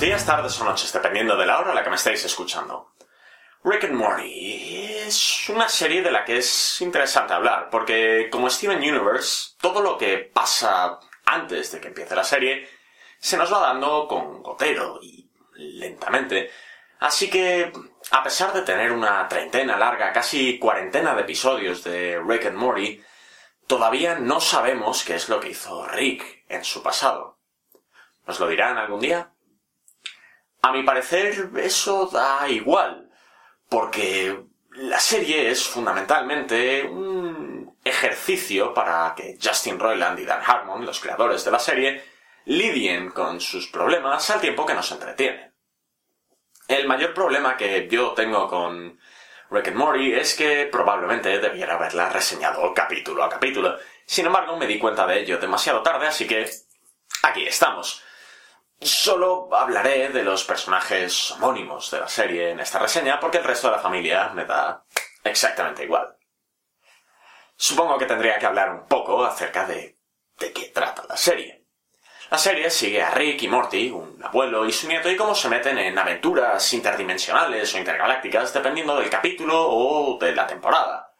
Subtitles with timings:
[0.00, 2.94] Días, tardes o noches, dependiendo de la hora a la que me estáis escuchando.
[3.62, 8.78] Rick and Morty es una serie de la que es interesante hablar, porque como Steven
[8.78, 12.66] Universe, todo lo que pasa antes de que empiece la serie
[13.18, 16.50] se nos va dando con gotero y lentamente.
[17.00, 17.70] Así que,
[18.10, 23.04] a pesar de tener una treintena larga, casi cuarentena de episodios de Rick and Morty,
[23.66, 27.38] todavía no sabemos qué es lo que hizo Rick en su pasado.
[28.26, 29.30] ¿Nos lo dirán algún día?
[30.62, 33.10] A mi parecer, eso da igual,
[33.68, 41.00] porque la serie es fundamentalmente un ejercicio para que Justin Roiland y Dan Harmon, los
[41.00, 42.04] creadores de la serie,
[42.44, 45.52] lidien con sus problemas al tiempo que nos entretiene.
[46.68, 48.98] El mayor problema que yo tengo con
[49.50, 53.76] Rick and Morty es que probablemente debiera haberla reseñado capítulo a capítulo.
[54.06, 56.48] Sin embargo, me di cuenta de ello demasiado tarde, así que
[57.22, 58.04] aquí estamos.
[58.80, 63.68] Solo hablaré de los personajes homónimos de la serie en esta reseña porque el resto
[63.68, 64.84] de la familia me da
[65.22, 66.16] exactamente igual.
[67.56, 70.00] Supongo que tendría que hablar un poco acerca de
[70.40, 71.66] de qué trata la serie.
[72.30, 75.48] La serie sigue a Rick y Morty, un abuelo y su nieto, y cómo se
[75.48, 81.12] meten en aventuras interdimensionales o intergalácticas dependiendo del capítulo o de la temporada.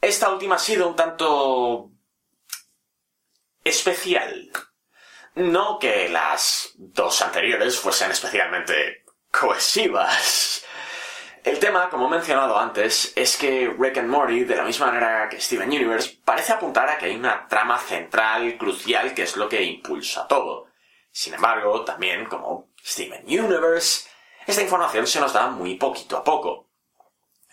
[0.00, 1.90] Esta última ha sido un tanto
[3.64, 4.50] especial.
[5.38, 10.64] No que las dos anteriores fuesen especialmente cohesivas.
[11.44, 15.28] El tema, como he mencionado antes, es que Rick and Morty, de la misma manera
[15.28, 19.48] que Steven Universe, parece apuntar a que hay una trama central crucial que es lo
[19.48, 20.66] que impulsa todo.
[21.12, 24.08] Sin embargo, también como Steven Universe,
[24.44, 26.68] esta información se nos da muy poquito a poco.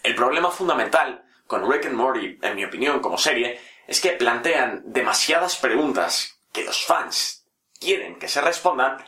[0.01, 4.81] El problema fundamental con Rick and Morty, en mi opinión, como serie, es que plantean
[4.87, 7.44] demasiadas preguntas que los fans
[7.79, 9.05] quieren que se respondan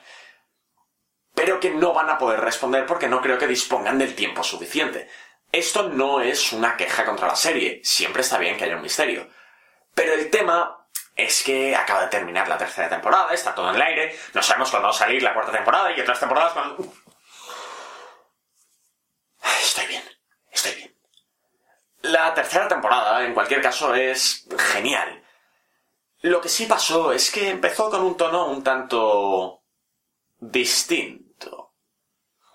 [1.37, 5.07] pero que no van a poder responder porque no creo que dispongan del tiempo suficiente.
[5.51, 9.29] Esto no es una queja contra la serie, siempre está bien que haya un misterio.
[9.93, 13.81] Pero el tema es que acaba de terminar la tercera temporada, está todo en el
[13.83, 16.91] aire, no sabemos cuándo va a salir la cuarta temporada y otras temporadas cuando...
[19.61, 20.03] Estoy bien,
[20.49, 20.95] estoy bien.
[22.01, 25.23] La tercera temporada, en cualquier caso, es genial.
[26.21, 29.61] Lo que sí pasó es que empezó con un tono un tanto
[30.39, 31.67] distinto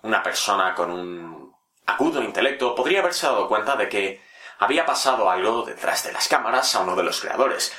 [0.03, 4.21] una persona con un agudo intelecto podría haberse dado cuenta de que
[4.59, 7.73] había pasado algo detrás de las cámaras a uno de los creadores.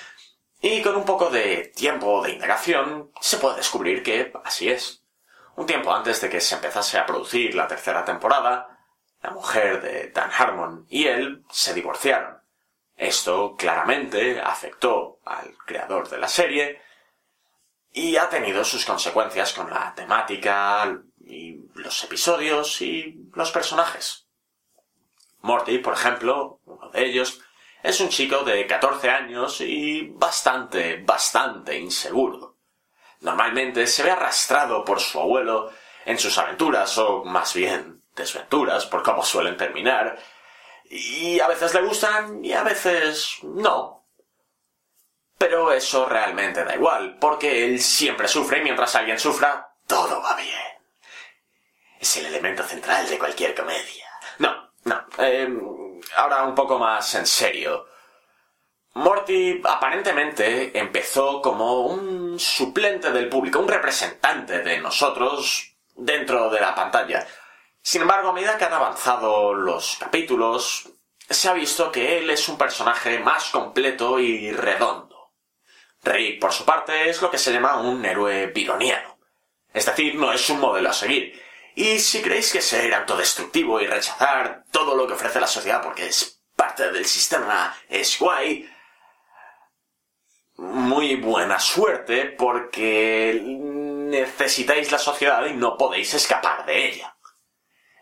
[0.61, 5.03] Y con un poco de tiempo de indagación se puede descubrir que así es.
[5.57, 8.79] Un tiempo antes de que se empezase a producir la tercera temporada,
[9.23, 12.39] la mujer de Dan Harmon y él se divorciaron.
[12.97, 16.81] Esto claramente afectó al creador de la serie
[17.93, 24.27] y ha tenido sus consecuencias con la temática, y los episodios y los personajes.
[25.41, 27.41] Morty, por ejemplo, uno de ellos,
[27.83, 32.57] es un chico de 14 años y bastante, bastante inseguro.
[33.21, 35.71] Normalmente se ve arrastrado por su abuelo
[36.05, 40.19] en sus aventuras, o más bien desventuras, por cómo suelen terminar,
[40.91, 44.05] y a veces le gustan y a veces no.
[45.39, 50.37] Pero eso realmente da igual, porque él siempre sufre y mientras alguien sufra, todo va
[50.37, 50.75] bien
[52.05, 54.07] es el elemento central de cualquier comedia.
[54.39, 55.07] No, no.
[55.19, 57.87] Em, ahora un poco más en serio.
[58.95, 66.75] Morty aparentemente empezó como un suplente del público, un representante de nosotros dentro de la
[66.75, 67.27] pantalla.
[67.87, 70.89] Sin embargo, a medida que han avanzado los capítulos,
[71.29, 75.35] se ha visto que él es un personaje más completo y redondo.
[76.03, 79.19] Rick, por su parte, es lo que se llama un héroe bironiano.
[79.71, 81.39] Es decir, no es un modelo a seguir.
[81.75, 86.07] Y si creéis que ser autodestructivo y rechazar todo lo que ofrece la sociedad porque
[86.07, 88.67] es parte del sistema es guay,
[90.57, 97.14] muy buena suerte porque necesitáis la sociedad y no podéis escapar de ella.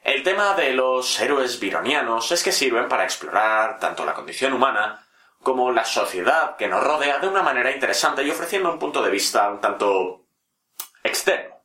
[0.02, 5.06] El tema de los héroes bironianos es que sirven para explorar tanto la condición humana
[5.40, 9.10] como la sociedad que nos rodea de una manera interesante y ofreciendo un punto de
[9.10, 10.24] vista un tanto
[11.04, 11.56] externo.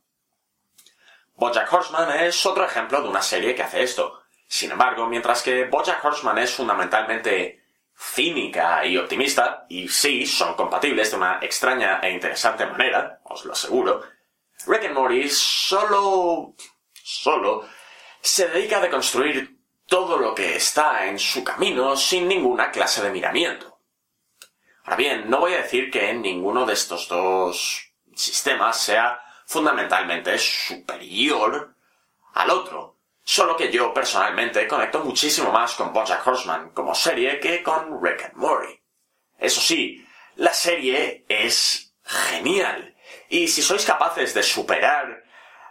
[1.34, 4.22] Bojack Horseman es otro ejemplo de una serie que hace esto.
[4.46, 7.64] Sin embargo, mientras que Bojack Horseman es fundamentalmente
[7.96, 13.52] cínica y optimista, y sí, son compatibles de una extraña e interesante manera, os lo
[13.52, 14.02] aseguro,
[14.66, 16.54] Rick and Morty solo...
[17.02, 17.77] solo...
[18.20, 23.10] se dedica a deconstruir todo lo que está en su camino sin ninguna clase de
[23.10, 23.80] miramiento.
[24.84, 31.74] Ahora bien, no voy a decir que ninguno de estos dos sistemas sea fundamentalmente superior
[32.34, 32.98] al otro.
[33.22, 38.24] Solo que yo personalmente conecto muchísimo más con Bojack Horseman como serie que con Rick
[38.24, 38.80] and Morty.
[39.38, 40.04] Eso sí,
[40.36, 42.94] la serie es genial.
[43.28, 45.24] Y si sois capaces de superar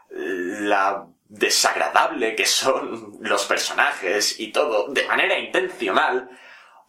[0.10, 6.30] la desagradable que son los personajes y todo de manera intencional,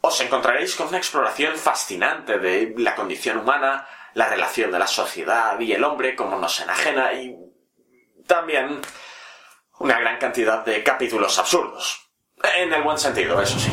[0.00, 5.58] os encontraréis con una exploración fascinante de la condición humana, la relación de la sociedad
[5.58, 7.36] y el hombre como nos enajena y
[8.26, 8.80] también
[9.80, 12.10] una gran cantidad de capítulos absurdos.
[12.56, 13.72] En el buen sentido, eso sí.